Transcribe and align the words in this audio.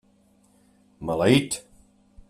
Maleït! 1.11 1.63